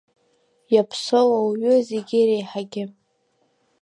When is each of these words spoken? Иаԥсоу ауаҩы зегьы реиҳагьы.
Иаԥсоу 0.73 1.29
ауаҩы 1.37 1.73
зегьы 1.89 2.19
реиҳагьы. 2.27 2.83